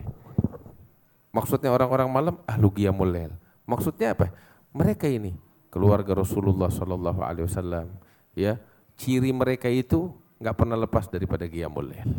Maksudnya 1.29 1.69
orang-orang 1.69 2.09
malam, 2.09 2.35
ahlu 2.49 2.73
qiyamul 2.73 3.13
lail. 3.13 3.31
Maksudnya 3.69 4.17
apa? 4.17 4.33
Mereka 4.73 5.05
ini 5.05 5.37
keluarga 5.69 6.17
Rasulullah 6.17 6.73
Sallallahu 6.73 7.21
Alaihi 7.21 7.45
Wasallam. 7.45 7.87
Ya, 8.33 8.57
ciri 8.97 9.29
mereka 9.29 9.69
itu 9.69 10.09
nggak 10.41 10.55
pernah 10.57 10.77
lepas 10.77 11.05
daripada 11.05 11.45
qiyamul 11.45 11.93
lail. 11.93 12.09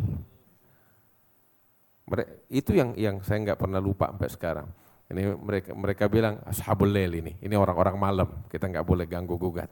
Itu 2.49 2.73
yang 2.73 2.95
yang 2.97 3.21
saya 3.21 3.43
nggak 3.43 3.59
pernah 3.59 3.77
lupa 3.77 4.09
sampai 4.09 4.29
sekarang. 4.31 4.67
Ini 5.09 5.35
mereka 5.35 5.71
mereka 5.73 6.05
bilang 6.05 6.41
ashabul 6.45 6.89
lail 6.89 7.11
ini. 7.17 7.33
Ini 7.41 7.53
orang-orang 7.57 7.95
malam. 7.97 8.29
Kita 8.47 8.69
nggak 8.69 8.85
boleh 8.85 9.05
ganggu 9.05 9.35
gugat. 9.37 9.69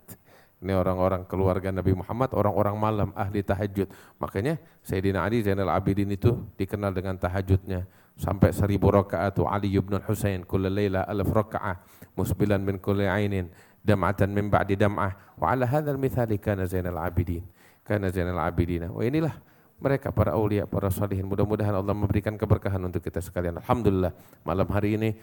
Ini 0.58 0.74
orang-orang 0.74 1.22
keluarga 1.30 1.70
Nabi 1.70 1.94
Muhammad, 1.94 2.34
orang-orang 2.34 2.76
malam, 2.82 3.10
ahli 3.14 3.46
tahajud. 3.46 3.94
Makanya 4.18 4.58
Sayyidina 4.82 5.22
Ali 5.22 5.46
Zainal 5.46 5.70
Abidin 5.70 6.10
itu 6.10 6.34
dikenal 6.58 6.98
dengan 6.98 7.14
tahajudnya. 7.14 7.86
Sampai 8.18 8.50
seribu 8.50 8.90
rakaat 8.90 9.38
Ali 9.46 9.78
ibn 9.78 9.94
Husain 10.02 10.42
kulla 10.42 10.74
layla 10.74 11.06
alaf 11.06 11.30
raka'ah 11.30 11.78
musbilan 12.18 12.58
min 12.66 12.82
kulli 12.82 13.06
ainin 13.06 13.54
dam'atan 13.86 14.34
min 14.34 14.50
ba'di 14.50 14.74
dam'ah 14.74 15.38
wa 15.38 15.54
ala 15.54 15.70
hadzal 15.70 16.02
mithali 16.02 16.42
kana 16.42 16.66
Zainal 16.66 16.98
Abidin 16.98 17.46
kana 17.86 18.10
Zainal 18.10 18.42
Abidin 18.42 18.90
wa 18.90 19.06
inilah 19.06 19.38
mereka 19.78 20.10
para 20.10 20.34
aulia, 20.34 20.66
para 20.66 20.90
salihin. 20.90 21.30
Mudah-mudahan 21.30 21.70
Allah 21.78 21.94
memberikan 21.94 22.34
keberkahan 22.34 22.82
untuk 22.82 22.98
kita 23.06 23.22
sekalian. 23.22 23.62
Alhamdulillah 23.62 24.10
malam 24.42 24.66
hari 24.74 24.98
ini 24.98 25.14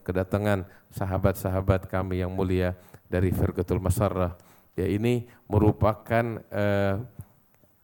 kedatangan 0.00 0.64
sahabat-sahabat 0.88 1.92
kami 1.92 2.24
yang 2.24 2.32
mulia 2.32 2.72
dari 3.12 3.28
Firqatul 3.28 3.84
Masarrah 3.84 4.32
Ya 4.72 4.88
ini 4.88 5.28
merupakan 5.44 6.40
uh, 6.48 6.96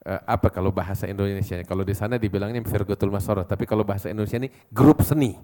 uh, 0.05 0.21
apa 0.25 0.47
kalau 0.49 0.73
bahasa 0.73 1.05
Indonesia? 1.05 1.61
Kalau 1.61 1.85
di 1.85 1.93
sana 1.93 2.17
dibilangnya 2.17 2.65
Firgotul 2.65 3.13
Masarah, 3.13 3.45
tapi 3.45 3.69
kalau 3.69 3.85
bahasa 3.85 4.09
Indonesia 4.09 4.41
ini 4.41 4.49
grup 4.73 5.05
seni. 5.05 5.37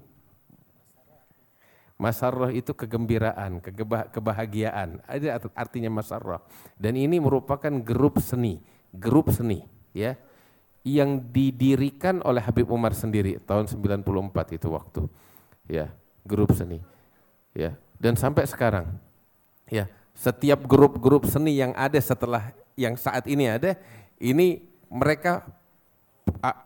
Masarrah 1.95 2.51
itu 2.51 2.75
kegembiraan, 2.75 3.63
kebahagiaan. 4.11 4.99
Ada 5.07 5.39
artinya 5.55 5.87
masarrah. 5.87 6.43
Dan 6.75 6.99
ini 6.99 7.23
merupakan 7.23 7.71
grup 7.71 8.19
seni, 8.19 8.59
grup 8.91 9.31
seni, 9.31 9.63
ya, 9.95 10.19
yang 10.83 11.23
didirikan 11.31 12.19
oleh 12.27 12.43
Habib 12.43 12.67
Umar 12.67 12.91
sendiri 12.91 13.39
tahun 13.47 13.71
94 13.71 14.11
itu 14.59 14.67
waktu, 14.75 15.01
ya, 15.71 15.87
grup 16.27 16.51
seni, 16.51 16.83
ya. 17.55 17.79
Dan 17.95 18.19
sampai 18.19 18.43
sekarang, 18.43 18.91
ya, 19.71 19.87
setiap 20.15 20.63
grup-grup 20.63 21.27
seni 21.27 21.59
yang 21.59 21.75
ada 21.75 21.99
setelah 21.99 22.55
yang 22.79 22.95
saat 22.95 23.27
ini 23.27 23.51
ada, 23.51 23.75
ini 24.17 24.63
mereka 24.87 25.43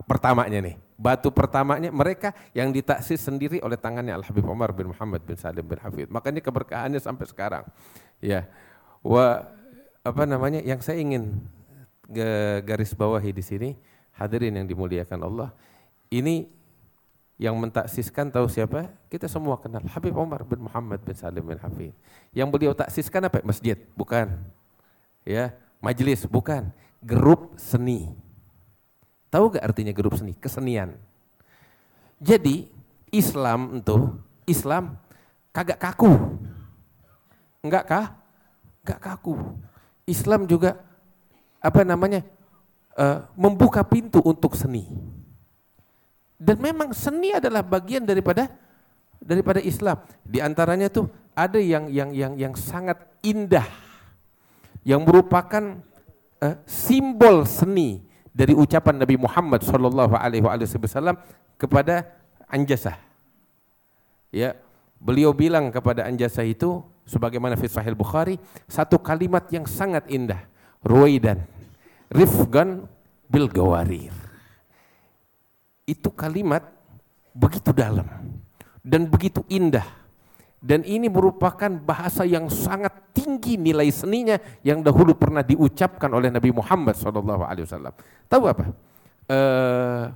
pertamanya 0.05 0.61
nih, 0.61 0.75
batu 0.95 1.33
pertamanya 1.33 1.89
mereka 1.89 2.31
yang 2.53 2.69
ditaksis 2.69 3.25
sendiri 3.25 3.57
oleh 3.65 3.75
tangannya 3.75 4.13
Al 4.13 4.25
Habib 4.25 4.45
Umar 4.45 4.69
bin 4.71 4.93
Muhammad 4.93 5.25
bin 5.25 5.35
Salim 5.35 5.65
bin 5.65 5.81
Hafid. 5.81 6.07
Makanya 6.13 6.41
keberkahannya 6.45 7.01
sampai 7.01 7.25
sekarang. 7.25 7.65
Ya. 8.21 8.45
Wa 9.01 9.49
apa 10.05 10.23
namanya 10.23 10.61
yang 10.61 10.79
saya 10.79 11.01
ingin 11.01 11.41
garis 12.65 12.93
bawahi 12.97 13.33
di 13.33 13.43
sini 13.45 13.69
hadirin 14.17 14.57
yang 14.57 14.67
dimuliakan 14.67 15.19
Allah. 15.25 15.49
Ini 16.09 16.58
yang 17.39 17.55
mentaksiskan 17.55 18.27
tahu 18.27 18.51
siapa? 18.51 18.91
Kita 19.07 19.31
semua 19.31 19.55
kenal. 19.55 19.79
Habib 19.87 20.11
Umar 20.11 20.43
bin 20.43 20.67
Muhammad 20.67 20.99
bin 20.99 21.15
Salim 21.15 21.47
bin 21.47 21.55
Hafid. 21.55 21.95
Yang 22.35 22.47
beliau 22.51 22.75
taksiskan 22.75 23.31
apa? 23.31 23.39
Masjid, 23.47 23.79
bukan. 23.95 24.27
Ya, 25.23 25.55
majelis, 25.79 26.27
bukan. 26.27 26.67
Grup 26.99 27.55
seni. 27.55 28.11
Tahu 29.31 29.55
gak 29.55 29.71
artinya 29.71 29.95
grup 29.95 30.19
seni? 30.19 30.35
Kesenian. 30.35 30.99
Jadi 32.19 32.67
Islam 33.07 33.79
itu, 33.79 34.19
Islam 34.43 34.99
kagak 35.55 35.79
kaku. 35.79 36.11
Enggak 37.63 37.87
kah? 37.87 38.05
Enggak 38.83 38.99
kaku. 38.99 39.39
Islam 40.03 40.43
juga 40.43 40.75
apa 41.63 41.87
namanya? 41.87 42.19
Uh, 42.99 43.23
membuka 43.39 43.79
pintu 43.79 44.19
untuk 44.27 44.59
seni. 44.59 44.83
Dan 46.39 46.63
memang 46.63 46.95
seni 46.95 47.35
adalah 47.35 47.59
bagian 47.59 48.07
daripada 48.07 48.47
daripada 49.19 49.59
Islam. 49.59 49.99
Di 50.23 50.39
antaranya 50.39 50.87
tuh 50.87 51.11
ada 51.35 51.59
yang 51.59 51.91
yang 51.91 52.15
yang 52.15 52.33
yang 52.39 52.53
sangat 52.55 52.95
indah 53.19 53.67
yang 54.87 55.03
merupakan 55.03 55.83
uh, 56.39 56.55
simbol 56.63 57.43
seni 57.43 57.99
dari 58.31 58.55
ucapan 58.55 59.03
Nabi 59.03 59.19
Muhammad 59.19 59.67
sallallahu 59.67 60.15
alaihi 60.15 60.43
wasallam 60.43 61.19
kepada 61.59 62.07
Anjasah. 62.47 62.95
Ya, 64.31 64.55
beliau 64.97 65.35
bilang 65.35 65.69
kepada 65.75 66.07
Anjasah 66.07 66.47
itu 66.47 66.79
sebagaimana 67.03 67.59
fi 67.59 67.67
Bukhari 67.91 68.39
satu 68.71 68.95
kalimat 68.97 69.43
yang 69.51 69.67
sangat 69.67 70.07
indah. 70.07 70.47
Ruwaidan 70.79 71.43
rifgan 72.07 72.87
bil 73.27 73.51
gawarir 73.51 74.28
itu 75.89 76.13
kalimat 76.13 76.61
begitu 77.33 77.73
dalam 77.73 78.05
dan 78.85 79.09
begitu 79.09 79.41
indah. 79.49 79.85
Dan 80.59 80.83
ini 80.83 81.07
merupakan 81.07 81.71
bahasa 81.71 82.27
yang 82.27 82.51
sangat 82.51 83.15
tinggi 83.15 83.55
nilai 83.55 83.87
seninya 83.95 84.35
yang 84.59 84.83
dahulu 84.83 85.15
pernah 85.15 85.39
diucapkan 85.39 86.11
oleh 86.11 86.27
Nabi 86.27 86.51
Muhammad 86.51 86.99
SAW. 86.99 87.95
Tahu 88.27 88.43
apa? 88.43 88.65
Uh, 89.29 90.11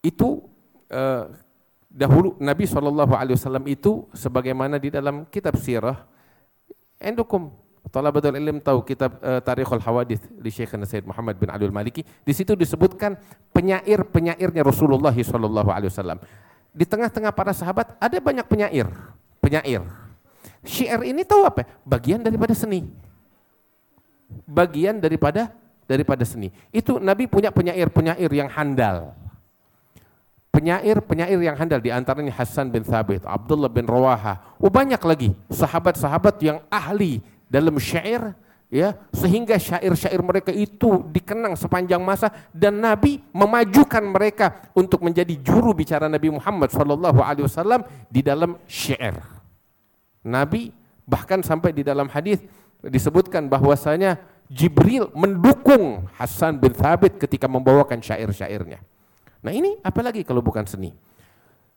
itu 0.00 0.40
uh, 0.88 1.28
dahulu 1.92 2.40
Nabi 2.40 2.64
SAW 2.64 3.68
itu 3.68 4.08
sebagaimana 4.16 4.80
di 4.80 4.88
dalam 4.88 5.28
kitab 5.28 5.60
sirah 5.60 6.08
endokum 6.96 7.52
Talabatul 7.90 8.38
ilm 8.38 8.62
tahu 8.62 8.86
kitab 8.86 9.18
uh, 9.18 9.42
Tarikhul 9.42 9.82
Hawadith 9.82 10.22
di 10.30 10.50
Syekh 10.54 10.78
Said 10.86 11.02
Muhammad 11.02 11.34
bin 11.34 11.50
Ali 11.50 11.66
Maliki. 11.74 12.06
Di 12.06 12.30
situ 12.30 12.54
disebutkan 12.54 13.18
penyair-penyairnya 13.50 14.62
Rasulullah 14.62 15.10
wasallam. 15.10 16.22
Di 16.70 16.86
tengah-tengah 16.86 17.34
para 17.34 17.50
sahabat 17.50 17.98
ada 17.98 18.16
banyak 18.22 18.46
penyair, 18.46 18.86
penyair. 19.42 19.82
Syair 20.62 21.02
ini 21.02 21.26
tahu 21.26 21.42
apa? 21.42 21.66
Bagian 21.82 22.22
daripada 22.22 22.54
seni. 22.54 22.86
Bagian 24.46 25.02
daripada 25.02 25.50
daripada 25.90 26.22
seni. 26.22 26.54
Itu 26.70 27.02
Nabi 27.02 27.26
punya 27.26 27.50
penyair-penyair 27.50 28.30
yang 28.30 28.46
handal. 28.54 29.18
Penyair-penyair 30.54 31.42
yang 31.42 31.58
handal 31.58 31.82
di 31.82 31.90
antaranya 31.90 32.34
Hasan 32.38 32.70
bin 32.70 32.86
Thabit, 32.86 33.26
Abdullah 33.26 33.70
bin 33.70 33.86
Rawaha, 33.86 34.58
oh 34.62 34.70
banyak 34.70 34.98
lagi 35.02 35.30
sahabat-sahabat 35.50 36.38
yang 36.42 36.58
ahli 36.70 37.22
dalam 37.50 37.74
syair 37.82 38.32
ya 38.70 38.94
sehingga 39.10 39.58
syair-syair 39.58 40.22
mereka 40.22 40.54
itu 40.54 41.02
dikenang 41.10 41.58
sepanjang 41.58 41.98
masa 41.98 42.30
dan 42.54 42.78
Nabi 42.78 43.18
memajukan 43.34 44.06
mereka 44.06 44.70
untuk 44.78 45.02
menjadi 45.02 45.34
juru 45.42 45.74
bicara 45.74 46.06
Nabi 46.06 46.30
Muhammad 46.30 46.70
Shallallahu 46.70 47.18
Alaihi 47.18 47.50
Wasallam 47.50 47.82
di 48.06 48.22
dalam 48.22 48.54
syair. 48.70 49.18
Nabi 50.22 50.70
bahkan 51.02 51.42
sampai 51.42 51.74
di 51.74 51.82
dalam 51.82 52.06
hadis 52.06 52.38
disebutkan 52.86 53.50
bahwasanya 53.50 54.22
Jibril 54.50 55.10
mendukung 55.14 56.06
Hasan 56.18 56.58
bin 56.58 56.74
Thabit 56.74 57.18
ketika 57.18 57.46
membawakan 57.50 58.02
syair-syairnya. 58.02 58.82
Nah 59.42 59.52
ini 59.54 59.78
apalagi 59.82 60.22
kalau 60.22 60.42
bukan 60.42 60.66
seni. 60.66 60.94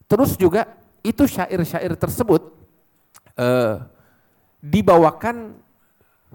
Terus 0.06 0.38
juga 0.38 0.70
itu 1.02 1.26
syair-syair 1.26 1.94
tersebut 1.98 2.54
uh, 3.38 3.82
dibawakan 4.64 5.60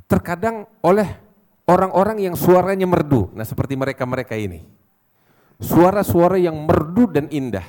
terkadang 0.05 0.69
oleh 0.85 1.09
orang-orang 1.65 2.29
yang 2.29 2.37
suaranya 2.37 2.85
merdu. 2.85 3.33
Nah, 3.33 3.49
seperti 3.49 3.73
mereka-mereka 3.73 4.37
ini. 4.37 4.69
Suara-suara 5.59 6.37
yang 6.37 6.55
merdu 6.69 7.09
dan 7.09 7.27
indah. 7.33 7.65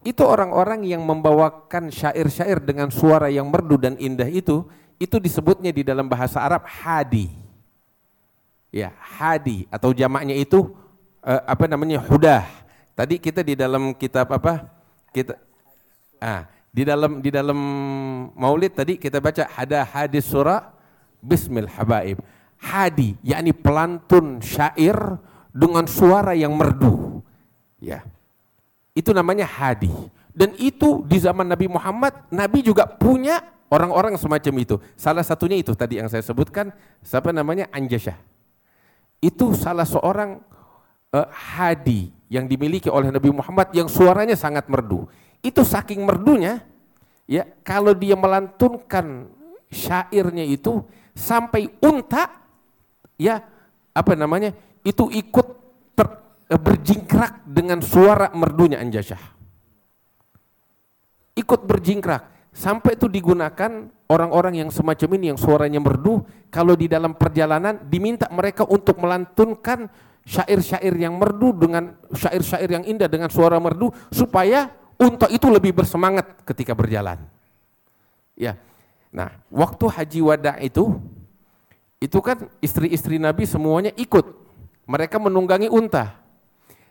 Itu 0.00 0.24
orang-orang 0.24 0.88
yang 0.88 1.04
membawakan 1.04 1.92
syair-syair 1.92 2.64
dengan 2.64 2.88
suara 2.88 3.28
yang 3.28 3.52
merdu 3.52 3.76
dan 3.76 4.00
indah 4.00 4.26
itu, 4.26 4.64
itu 4.96 5.16
disebutnya 5.20 5.70
di 5.70 5.84
dalam 5.84 6.08
bahasa 6.08 6.40
Arab 6.40 6.64
hadi. 6.64 7.28
Ya, 8.72 8.92
hadi 9.00 9.64
atau 9.72 9.92
jamaknya 9.96 10.36
itu 10.36 10.72
uh, 11.22 11.42
apa 11.44 11.68
namanya? 11.68 12.00
hudah. 12.00 12.44
Tadi 12.96 13.20
kita 13.22 13.46
di 13.46 13.54
dalam 13.54 13.94
kitab 13.94 14.28
apa? 14.34 14.66
Kita 15.14 15.38
ah, 16.18 16.50
di 16.78 16.86
dalam 16.86 17.18
di 17.18 17.34
dalam 17.34 17.58
Maulid 18.38 18.78
tadi 18.78 18.94
kita 18.94 19.18
baca 19.18 19.50
hada 19.50 19.82
hadis 19.82 20.30
surah 20.30 20.70
Bismil 21.18 21.66
Habaib. 21.66 22.22
Hadi, 22.58 23.18
yakni 23.26 23.50
pelantun 23.50 24.38
syair 24.38 24.94
dengan 25.50 25.90
suara 25.90 26.38
yang 26.38 26.54
merdu. 26.54 27.18
Ya. 27.82 28.06
Itu 28.94 29.10
namanya 29.10 29.46
hadi. 29.46 29.90
Dan 30.30 30.54
itu 30.58 31.02
di 31.02 31.18
zaman 31.18 31.50
Nabi 31.50 31.66
Muhammad, 31.66 32.14
Nabi 32.30 32.62
juga 32.62 32.86
punya 32.86 33.42
orang-orang 33.74 34.14
semacam 34.14 34.54
itu. 34.62 34.76
Salah 34.94 35.26
satunya 35.26 35.58
itu 35.58 35.74
tadi 35.74 35.98
yang 35.98 36.06
saya 36.06 36.22
sebutkan, 36.22 36.70
siapa 37.02 37.34
namanya 37.34 37.66
Anjasyah. 37.74 38.18
Itu 39.18 39.54
salah 39.54 39.86
seorang 39.86 40.38
uh, 41.10 41.28
hadi 41.30 42.10
yang 42.30 42.46
dimiliki 42.46 42.86
oleh 42.86 43.10
Nabi 43.10 43.34
Muhammad 43.34 43.70
yang 43.74 43.90
suaranya 43.90 44.38
sangat 44.38 44.70
merdu. 44.70 45.10
Itu 45.44 45.62
saking 45.62 46.02
merdunya, 46.02 46.62
ya 47.28 47.46
kalau 47.62 47.94
dia 47.94 48.18
melantunkan 48.18 49.30
syairnya 49.68 50.42
itu 50.48 50.82
sampai 51.12 51.68
unta 51.82 52.30
ya 53.18 53.42
apa 53.92 54.12
namanya 54.14 54.54
itu 54.86 55.10
ikut 55.10 55.46
ter, 55.98 56.06
eh, 56.48 56.60
berjingkrak 56.60 57.44
dengan 57.44 57.82
suara 57.82 58.30
merdunya 58.32 58.78
Anjasyah. 58.78 59.36
Ikut 61.38 61.60
berjingkrak 61.66 62.50
sampai 62.50 62.98
itu 62.98 63.06
digunakan 63.06 63.70
orang-orang 64.10 64.66
yang 64.66 64.70
semacam 64.74 65.08
ini 65.20 65.30
yang 65.34 65.38
suaranya 65.38 65.78
merdu 65.78 66.24
kalau 66.50 66.74
di 66.74 66.90
dalam 66.90 67.14
perjalanan 67.14 67.86
diminta 67.86 68.26
mereka 68.32 68.66
untuk 68.66 68.98
melantunkan 68.98 69.86
syair-syair 70.26 70.92
yang 70.98 71.14
merdu 71.14 71.54
dengan 71.54 71.94
syair-syair 72.10 72.68
yang 72.68 72.84
indah 72.84 73.06
dengan 73.06 73.30
suara 73.30 73.62
merdu 73.62 73.94
supaya 74.10 74.72
unta 74.98 75.30
itu 75.30 75.46
lebih 75.46 75.72
bersemangat 75.72 76.42
ketika 76.42 76.74
berjalan. 76.74 77.22
Ya, 78.38 78.58
Nah, 79.08 79.32
waktu 79.48 79.88
haji 79.88 80.20
wada 80.20 80.60
itu, 80.60 81.00
itu 81.98 82.18
kan 82.20 82.48
istri-istri 82.60 83.16
Nabi 83.16 83.48
semuanya 83.48 83.92
ikut. 83.96 84.26
Mereka 84.88 85.16
menunggangi 85.20 85.68
unta. 85.68 86.16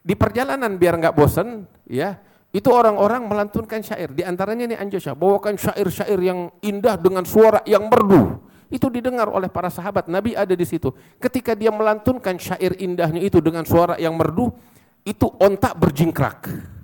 Di 0.02 0.14
perjalanan 0.18 0.78
biar 0.78 0.98
nggak 0.98 1.16
bosan, 1.18 1.66
ya, 1.86 2.18
itu 2.54 2.70
orang-orang 2.74 3.26
melantunkan 3.26 3.82
syair. 3.86 4.14
Di 4.14 4.26
antaranya 4.26 4.66
nih 4.70 4.78
Anjasya, 4.82 5.14
bawakan 5.14 5.58
syair-syair 5.58 6.20
yang 6.22 6.50
indah 6.62 6.98
dengan 6.98 7.26
suara 7.26 7.62
yang 7.70 7.86
merdu. 7.86 8.42
Itu 8.68 8.92
didengar 8.92 9.32
oleh 9.32 9.48
para 9.48 9.72
sahabat. 9.72 10.12
Nabi 10.12 10.36
ada 10.36 10.52
di 10.52 10.66
situ. 10.68 10.92
Ketika 11.22 11.56
dia 11.56 11.72
melantunkan 11.72 12.36
syair 12.36 12.76
indahnya 12.82 13.24
itu 13.24 13.40
dengan 13.40 13.64
suara 13.64 13.96
yang 13.96 14.18
merdu, 14.18 14.52
itu 15.08 15.28
ontak 15.40 15.80
berjingkrak. 15.80 16.76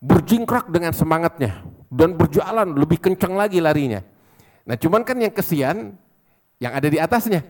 Berjingkrak 0.00 0.72
dengan 0.72 0.96
semangatnya 0.96 1.60
dan 1.92 2.16
berjalan 2.16 2.72
lebih 2.72 2.96
kencang 2.96 3.36
lagi 3.36 3.60
larinya. 3.60 4.00
Nah 4.64 4.76
cuman 4.78 5.04
kan 5.04 5.20
yang 5.20 5.34
kesian 5.34 5.92
yang 6.56 6.72
ada 6.72 6.88
di 6.88 6.96
atasnya. 6.96 7.44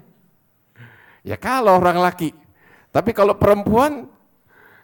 Ya 1.23 1.37
kalau 1.37 1.79
orang 1.79 2.01
laki. 2.01 2.35
Tapi 2.91 3.15
kalau 3.15 3.39
perempuan 3.39 4.11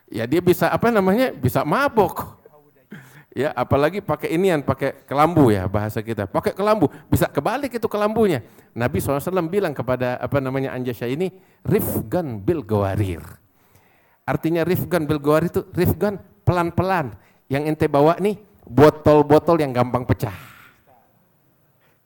ya 0.07 0.29
dia 0.31 0.39
bisa 0.39 0.71
apa 0.71 0.95
namanya? 0.95 1.35
bisa 1.35 1.67
mabok. 1.67 2.37
Ya 3.37 3.53
apalagi 3.53 4.01
pakai 4.01 4.33
inian, 4.33 4.65
pakai 4.65 5.05
kelambu 5.05 5.53
ya 5.53 5.69
bahasa 5.69 6.01
kita. 6.01 6.25
Pakai 6.25 6.57
kelambu, 6.57 6.89
bisa 7.13 7.29
kebalik 7.29 7.69
itu 7.77 7.85
kelambunya. 7.85 8.41
Nabi 8.73 8.97
SAW 8.97 9.45
bilang 9.45 9.77
kepada 9.77 10.17
apa 10.17 10.41
namanya 10.41 10.73
Anjasya 10.73 11.05
ini, 11.05 11.29
rifgan 11.61 12.41
bil 12.41 12.65
gawarir. 12.65 13.21
Artinya 14.25 14.65
rifgan 14.65 15.05
bil 15.05 15.21
gawarir 15.21 15.53
itu 15.53 15.69
rifgan 15.77 16.17
pelan-pelan. 16.49 17.13
Yang 17.47 17.63
ente 17.75 17.87
bawa 17.87 18.19
nih 18.19 18.39
botol-botol 18.67 19.63
yang 19.63 19.71
gampang 19.71 20.03
pecah 20.03 20.57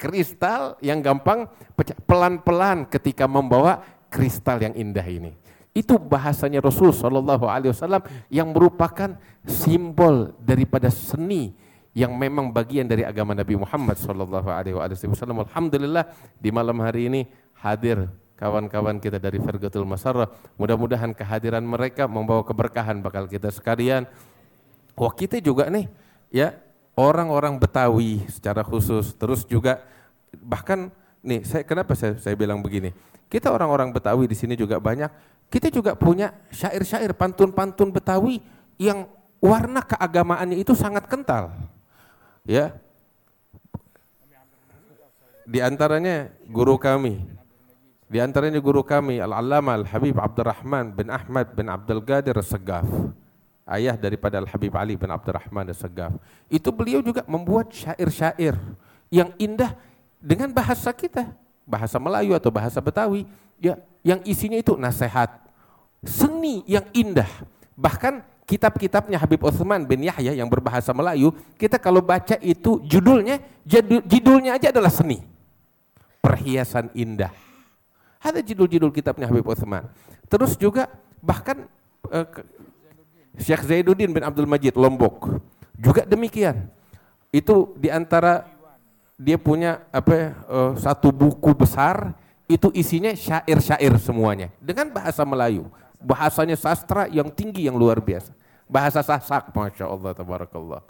kristal 0.00 0.81
yang 0.81 1.05
gampang 1.05 1.44
pecah 1.76 1.92
pelan-pelan 2.09 2.88
ketika 2.88 3.29
membawa 3.29 3.85
kristal 4.09 4.57
yang 4.57 4.72
indah 4.72 5.05
ini. 5.05 5.37
Itu 5.76 6.00
bahasanya 6.00 6.64
Rasul 6.64 6.90
Shallallahu 6.90 7.46
Alaihi 7.46 7.70
Wasallam 7.70 8.03
yang 8.33 8.50
merupakan 8.50 9.14
simbol 9.44 10.35
daripada 10.40 10.88
seni 10.90 11.55
yang 11.94 12.16
memang 12.16 12.50
bagian 12.50 12.88
dari 12.88 13.07
agama 13.07 13.37
Nabi 13.37 13.55
Muhammad 13.55 14.00
Shallallahu 14.00 14.48
Alaihi 14.50 14.74
Wasallam. 14.74 15.46
Alhamdulillah 15.46 16.11
di 16.40 16.50
malam 16.50 16.81
hari 16.83 17.07
ini 17.07 17.20
hadir 17.62 18.11
kawan-kawan 18.35 18.98
kita 18.98 19.22
dari 19.22 19.38
Fergatul 19.38 19.87
Masarrah. 19.87 20.26
Mudah-mudahan 20.59 21.14
kehadiran 21.14 21.62
mereka 21.62 22.11
membawa 22.11 22.42
keberkahan 22.42 22.98
bakal 22.98 23.31
kita 23.31 23.53
sekalian. 23.55 24.11
Wah 24.94 25.12
kita 25.14 25.38
juga 25.40 25.68
nih 25.70 25.87
ya 26.31 26.55
orang-orang 26.98 27.57
Betawi 27.57 28.24
secara 28.29 28.61
khusus, 28.61 29.16
terus 29.16 29.48
juga 29.48 29.81
bahkan 30.38 30.92
nih 31.24 31.42
saya 31.44 31.62
kenapa 31.64 31.96
saya, 31.96 32.16
saya 32.20 32.37
bilang 32.37 32.61
begini, 32.61 32.92
kita 33.33 33.48
orang-orang 33.48 33.90
Betawi 33.94 34.29
di 34.29 34.37
sini 34.37 34.55
juga 34.55 34.76
banyak, 34.76 35.09
kita 35.48 35.72
juga 35.72 35.96
punya 35.96 36.35
syair-syair 36.53 37.16
pantun-pantun 37.16 37.88
Betawi 37.88 38.44
yang 38.76 39.09
warna 39.40 39.81
keagamaannya 39.81 40.61
itu 40.61 40.76
sangat 40.76 41.09
kental, 41.09 41.53
ya. 42.44 42.76
Di 45.50 45.59
antaranya 45.59 46.31
guru 46.46 46.79
kami, 46.79 47.26
di 48.07 48.18
antaranya 48.22 48.62
guru 48.62 48.87
kami 48.87 49.18
Al-Allamah 49.18 49.83
Al-Habib 49.83 50.14
Abdurrahman 50.14 50.94
bin 50.94 51.11
Ahmad 51.11 51.59
bin 51.59 51.66
Abdul 51.66 52.07
Qadir 52.07 52.38
Segaf 52.42 52.87
ayah 53.70 53.94
daripada 53.94 54.42
Al-Habib 54.42 54.74
Ali 54.74 54.94
bin 54.98 55.09
Abdurrahman 55.09 55.70
As-Sagaf. 55.70 56.18
Itu 56.50 56.74
beliau 56.74 57.00
juga 57.00 57.22
membuat 57.30 57.70
syair-syair 57.70 58.59
yang 59.11 59.30
indah 59.38 59.74
dengan 60.20 60.50
bahasa 60.52 60.90
kita, 60.92 61.30
bahasa 61.64 61.96
Melayu 61.96 62.37
atau 62.37 62.50
bahasa 62.52 62.83
Betawi, 62.83 63.24
ya, 63.56 63.78
yang 64.04 64.20
isinya 64.26 64.59
itu 64.59 64.76
nasihat, 64.76 65.33
seni 66.04 66.66
yang 66.68 66.85
indah. 66.92 67.28
Bahkan 67.78 68.44
kitab-kitabnya 68.44 69.16
Habib 69.16 69.46
Utsman 69.46 69.87
bin 69.87 70.02
Yahya 70.02 70.35
yang 70.35 70.50
berbahasa 70.50 70.90
Melayu, 70.90 71.30
kita 71.54 71.78
kalau 71.78 72.02
baca 72.02 72.35
itu 72.42 72.83
judulnya, 72.85 73.38
judulnya 74.04 74.59
aja 74.59 74.74
adalah 74.74 74.90
seni. 74.90 75.22
Perhiasan 76.20 76.92
indah. 76.92 77.33
Ada 78.20 78.44
judul-judul 78.44 78.92
kitabnya 78.92 79.30
Habib 79.30 79.48
Utsman. 79.48 79.88
Terus 80.28 80.52
juga 80.61 80.92
bahkan 81.24 81.64
eh, 82.12 82.26
Syekh 83.38 83.62
Zainuddin 83.66 84.10
bin 84.10 84.24
Abdul 84.26 84.48
Majid 84.48 84.74
Lombok 84.74 85.38
juga 85.78 86.02
demikian. 86.02 86.66
Itu 87.30 87.78
di 87.78 87.86
antara 87.92 88.48
dia 89.14 89.36
punya 89.38 89.84
apa 89.92 90.34
uh, 90.48 90.72
satu 90.80 91.12
buku 91.12 91.52
besar 91.52 92.16
itu 92.50 92.72
isinya 92.74 93.14
syair-syair 93.14 93.94
semuanya 94.02 94.50
dengan 94.58 94.90
bahasa 94.90 95.22
Melayu. 95.22 95.70
Bahasanya 96.00 96.56
sastra 96.56 97.06
yang 97.12 97.28
tinggi 97.28 97.68
yang 97.68 97.76
luar 97.76 98.00
biasa. 98.00 98.32
Bahasa 98.64 99.04
Sasak, 99.04 99.52
masya 99.52 99.84
Allah, 99.84 100.16
tabarakallah. 100.16 100.80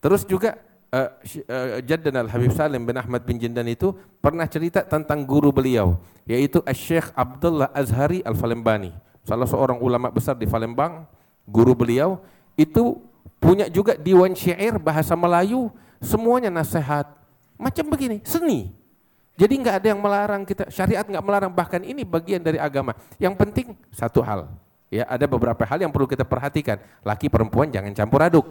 Terus 0.00 0.26
juga 0.26 0.58
uh, 0.90 1.08
uh, 1.22 1.78
Jaddan 1.84 2.16
Al-Habib 2.26 2.50
Salim 2.56 2.82
bin 2.82 2.96
Ahmad 2.98 3.22
bin 3.22 3.38
Jindan 3.38 3.68
itu 3.70 3.94
pernah 4.18 4.48
cerita 4.50 4.82
tentang 4.82 5.22
guru 5.22 5.54
beliau, 5.54 6.00
yaitu 6.26 6.64
Syekh 6.74 7.12
Abdullah 7.14 7.70
Azhari 7.76 8.24
Al-Falembani, 8.26 8.90
salah 9.22 9.46
seorang 9.46 9.78
ulama 9.78 10.10
besar 10.10 10.34
di 10.34 10.48
Palembang, 10.48 11.06
guru 11.46 11.72
beliau 11.72 12.20
itu 12.56 13.00
punya 13.40 13.66
juga 13.72 13.96
diwan 13.96 14.36
syair 14.36 14.76
bahasa 14.76 15.16
Melayu, 15.16 15.72
semuanya 16.00 16.52
nasihat. 16.52 17.08
Macam 17.60 17.88
begini, 17.92 18.20
seni. 18.24 18.72
Jadi 19.40 19.52
nggak 19.56 19.76
ada 19.80 19.86
yang 19.96 20.00
melarang 20.00 20.42
kita, 20.44 20.68
syariat 20.68 21.04
nggak 21.04 21.24
melarang, 21.24 21.52
bahkan 21.52 21.80
ini 21.80 22.04
bagian 22.04 22.44
dari 22.44 22.60
agama. 22.60 22.92
Yang 23.16 23.34
penting 23.40 23.66
satu 23.88 24.20
hal, 24.20 24.52
ya 24.92 25.08
ada 25.08 25.24
beberapa 25.24 25.64
hal 25.64 25.80
yang 25.80 25.88
perlu 25.88 26.04
kita 26.04 26.28
perhatikan. 26.28 26.76
Laki 27.00 27.32
perempuan 27.32 27.72
jangan 27.72 27.92
campur 27.96 28.20
aduk. 28.20 28.48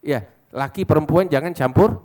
Ya, 0.00 0.24
laki 0.48 0.88
perempuan 0.88 1.28
jangan 1.28 1.52
campur 1.52 2.00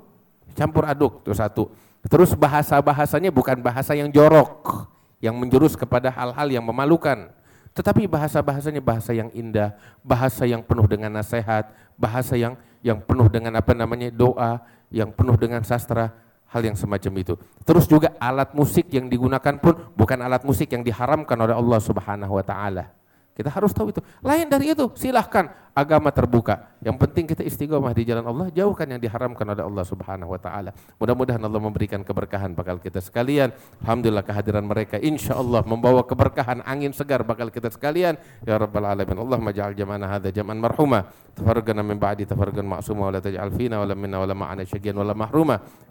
campur 0.55 0.83
aduk 0.87 1.23
itu 1.23 1.35
satu. 1.35 1.63
Terus 2.05 2.35
bahasa 2.37 2.79
bahasanya 2.79 3.31
bukan 3.33 3.59
bahasa 3.59 3.95
yang 3.97 4.11
jorok, 4.11 4.87
yang 5.19 5.35
menjurus 5.35 5.73
kepada 5.73 6.11
hal-hal 6.11 6.47
yang 6.51 6.63
memalukan. 6.63 7.31
Tetapi 7.75 8.07
bahasa 8.07 8.39
bahasanya 8.39 8.79
bahasa 8.79 9.11
yang 9.11 9.27
indah, 9.35 9.75
bahasa 9.99 10.47
yang 10.47 10.63
penuh 10.63 10.87
dengan 10.87 11.11
nasihat, 11.11 11.67
bahasa 11.99 12.39
yang 12.39 12.55
yang 12.79 13.03
penuh 13.03 13.27
dengan 13.27 13.59
apa 13.59 13.75
namanya 13.75 14.07
doa, 14.15 14.63
yang 14.87 15.11
penuh 15.11 15.35
dengan 15.35 15.59
sastra, 15.67 16.15
hal 16.47 16.61
yang 16.63 16.77
semacam 16.79 17.11
itu. 17.19 17.33
Terus 17.67 17.83
juga 17.83 18.15
alat 18.15 18.55
musik 18.55 18.87
yang 18.95 19.11
digunakan 19.11 19.59
pun 19.59 19.75
bukan 19.91 20.19
alat 20.23 20.47
musik 20.47 20.71
yang 20.71 20.87
diharamkan 20.87 21.35
oleh 21.35 21.51
Allah 21.51 21.79
Subhanahu 21.83 22.39
wa 22.39 22.45
taala. 22.47 22.95
Kita 23.35 23.51
harus 23.51 23.75
tahu 23.75 23.91
itu. 23.91 23.99
Lain 24.23 24.47
dari 24.47 24.71
itu, 24.71 24.87
silahkan 24.95 25.51
agama 25.75 26.07
terbuka. 26.07 26.71
Yang 26.79 26.95
penting 27.03 27.25
kita 27.27 27.43
istiqomah 27.43 27.91
di 27.91 28.07
jalan 28.07 28.23
Allah, 28.23 28.47
jauhkan 28.47 28.87
yang 28.87 28.95
diharamkan 29.03 29.43
oleh 29.43 29.59
Allah 29.59 29.83
Subhanahu 29.83 30.31
wa 30.31 30.39
taala. 30.39 30.71
Mudah-mudahan 30.95 31.43
Allah 31.43 31.59
memberikan 31.59 31.99
keberkahan 31.99 32.55
bakal 32.55 32.79
kita 32.79 33.03
sekalian. 33.03 33.51
Alhamdulillah 33.83 34.23
kehadiran 34.23 34.63
mereka 34.63 34.95
insya 35.03 35.35
Allah 35.35 35.67
membawa 35.67 36.07
keberkahan 36.07 36.63
angin 36.63 36.95
segar 36.95 37.27
bakal 37.27 37.51
kita 37.51 37.67
sekalian. 37.67 38.15
Ya 38.47 38.55
rabbal 38.55 38.87
alamin. 38.87 39.19
Allah 39.19 39.35
maj'al 39.43 39.75
jam'ana 39.75 40.15
hadza 40.15 40.31
jam'an 40.31 40.55
marhuma. 40.55 41.11
Tafarraqana 41.35 41.83
min 41.83 41.99
ba'di 41.99 42.23
tafarruqan 42.23 42.63
ma'suma 42.63 43.11
wa 43.11 43.11
la 43.11 43.19
taj'al 43.19 43.51
fina 43.51 43.83
wa 43.83 43.85
la 43.91 43.99
minna 43.99 44.23
wa 44.23 44.27
la 44.31 44.31
ma'ana 44.31 44.63
syaqiyan 44.63 44.95
wa 44.95 45.11
la. 45.11 45.13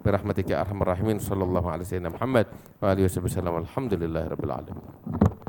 Bi 0.01 0.09
rahmatika 0.09 0.57
ya 0.57 0.65
arhamar 0.65 0.97
rahimin 0.97 1.21
sallallahu 1.21 1.69
alaihi 1.69 1.93
wasallam 1.93 2.17
Muhammad 2.17 2.47
wa 2.81 2.89
alihi 2.89 3.05
wasallam. 3.05 3.55
Alhamdulillahirabbil 3.69 4.53
alamin. 4.53 5.44